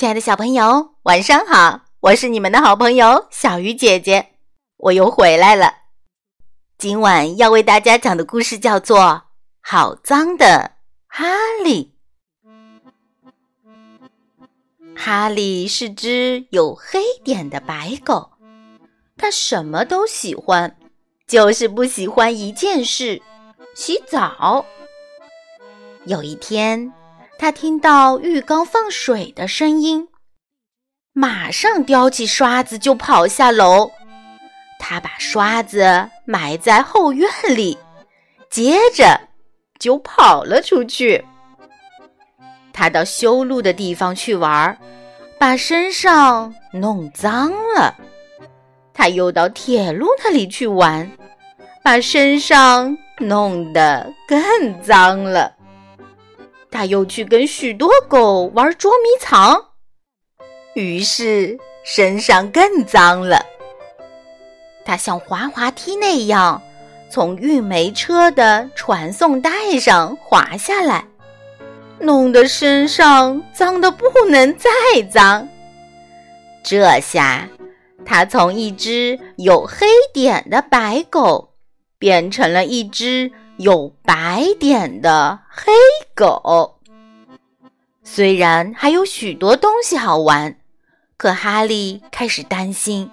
[0.00, 1.82] 亲爱的小朋友，晚上好！
[2.00, 4.30] 我是你们的好朋友小鱼姐姐，
[4.78, 5.74] 我又回来了。
[6.78, 8.98] 今晚要为大家讲的故事叫做
[9.60, 10.70] 《好脏的
[11.06, 11.26] 哈
[11.62, 11.92] 利》。
[14.96, 18.30] 哈利是只有黑点的白狗，
[19.18, 20.78] 它什么都喜欢，
[21.26, 23.20] 就是不喜欢一件事——
[23.76, 24.64] 洗澡。
[26.06, 26.90] 有一天。
[27.40, 30.06] 他听到浴缸放水的声音，
[31.14, 33.90] 马上叼起刷子就跑下楼。
[34.78, 37.78] 他把刷子埋在后院里，
[38.50, 39.18] 接着
[39.78, 41.24] 就跑了出去。
[42.74, 44.78] 他到修路的地方去玩，
[45.38, 47.94] 把身上弄脏了。
[48.92, 51.10] 他又到铁路那里去玩，
[51.82, 55.56] 把身上弄得更脏了。
[56.70, 59.66] 他又去跟许多狗玩捉迷藏，
[60.74, 63.44] 于是身上更脏了。
[64.84, 66.62] 他像滑滑梯那样
[67.10, 71.04] 从运煤车的传送带上滑下来，
[71.98, 74.70] 弄得身上脏得不能再
[75.10, 75.48] 脏。
[76.62, 77.48] 这下，
[78.04, 81.54] 他从一只有黑点的白狗
[81.98, 83.32] 变成了一只。
[83.60, 85.70] 有白点的黑
[86.20, 86.78] 狗，
[88.04, 90.54] 虽然还有许多东西好玩，
[91.16, 93.10] 可哈利开始担心，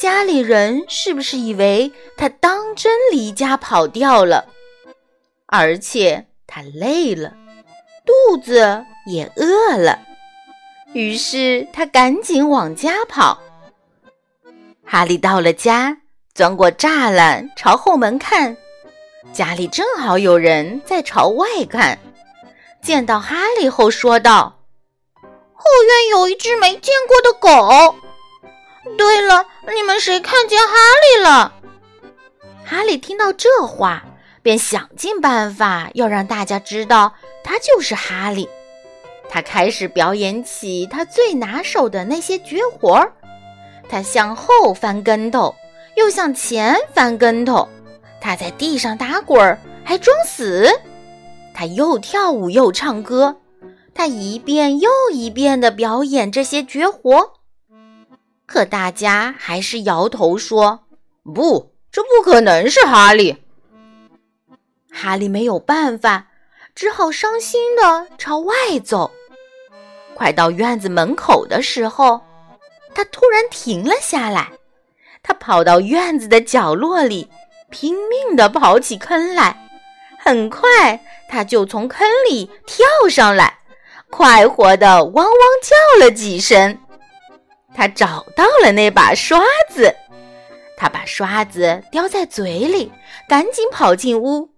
[0.00, 4.46] 家里人是不是以为他当真离家跑掉了？
[5.44, 7.34] 而且他累了，
[8.06, 9.98] 肚子也饿了，
[10.94, 13.38] 于是他赶紧往家跑。
[14.82, 15.98] 哈利到了家，
[16.32, 18.56] 钻过栅栏，朝后门看。
[19.32, 21.98] 家里正好有人在朝外看，
[22.84, 24.60] 见到哈利后说道
[25.56, 27.96] ：“后院有一只没见过的狗。
[28.98, 31.54] 对了，你们谁看见哈利了？”
[32.62, 34.04] 哈利听到这话，
[34.42, 38.46] 便想尽办法要让大家知道他就是哈利。
[39.30, 43.10] 他开始表演起他最拿手的那些绝活儿，
[43.88, 45.54] 他向后翻跟头，
[45.96, 47.66] 又向前翻跟头。
[48.20, 50.70] 他在地上打滚儿，还装死。
[51.54, 53.40] 他又跳舞又唱歌，
[53.94, 57.34] 他一遍又一遍地表演这些绝活。
[58.44, 60.80] 可大家还是摇头说
[61.24, 63.36] ：“不，这不可能是哈利。”
[64.92, 66.26] 哈利没有办法，
[66.74, 68.54] 只好伤心地朝外
[68.84, 69.10] 走。
[70.14, 72.20] 快到院子门口的时候，
[72.94, 74.52] 他突然停了下来。
[75.22, 77.30] 他跑到院子的角落里。
[77.70, 79.68] 拼命地刨起坑来，
[80.20, 81.02] 很快
[81.34, 83.58] 他就从坑里跳上来，
[84.08, 86.78] 快活的汪汪叫了几声。
[87.74, 89.92] 他找到了那把刷子，
[90.76, 92.92] 他把刷子叼在嘴里，
[93.28, 94.48] 赶紧跑进屋。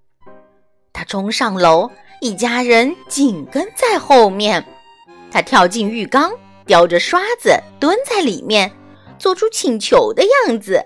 [0.93, 4.63] 他冲上楼，一家人紧跟在后面。
[5.33, 6.31] 他跳进浴缸，
[6.67, 8.71] 叼着刷子蹲在里面，
[9.19, 10.85] 做出请求的样子。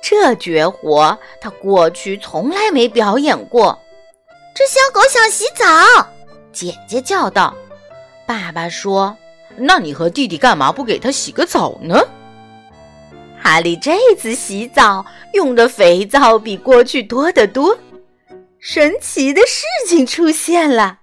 [0.00, 3.78] 这绝活，他过去从来没表演过。
[4.54, 6.08] 这小狗想洗澡，
[6.52, 7.54] 姐姐叫道。
[8.26, 9.16] 爸爸说
[9.56, 11.98] ：“那你和弟弟干嘛不给他洗个澡呢？”
[13.42, 17.78] 哈利这次洗澡用的肥皂比过去多得多。
[18.58, 20.98] 神奇的事情出现了，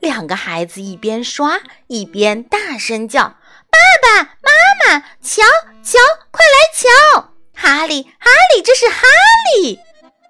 [0.00, 3.22] 两个孩子一边刷一边大声叫
[3.70, 4.50] ：“爸爸妈
[4.98, 5.42] 妈，瞧
[5.82, 5.98] 瞧，
[6.30, 9.02] 快来瞧！”哈利，哈利，这是哈
[9.56, 9.78] 利！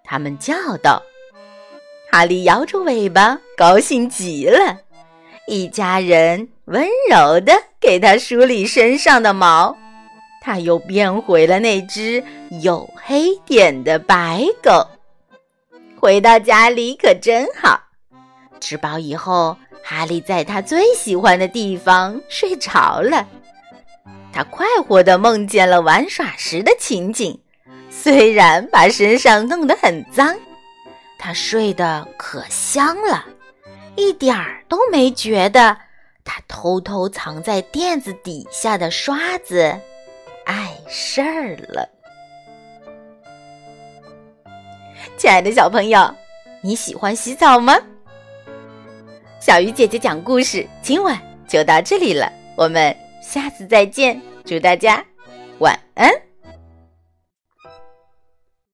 [0.05, 1.01] 他们叫道。
[2.15, 4.79] 哈利摇着尾巴，高兴极了。
[5.49, 9.77] 一家人温柔地给他梳理身上的毛，
[10.41, 12.23] 他又变回了那只
[12.63, 14.87] 有黑点的白狗。
[15.99, 17.81] 回到家里可真好。
[18.61, 23.27] 吃饱以后，哈利在他最喜欢的地方睡着了。
[24.33, 27.37] 他快活地梦见了玩耍时的情景，
[27.91, 30.33] 虽然把身上弄得很脏，
[31.25, 33.25] 他睡得可香了，
[33.97, 35.75] 一点儿都没觉得
[36.23, 39.75] 他偷偷藏在垫子底下的刷子
[40.45, 41.89] 碍事儿了。
[45.17, 46.15] 亲爱的小朋友，
[46.61, 47.75] 你喜欢洗澡吗？
[49.41, 51.19] 小鱼姐姐讲故事，今晚
[51.49, 52.95] 就到这里了，我们。
[53.23, 55.03] 下次再见，祝大家
[55.59, 56.24] 晚安。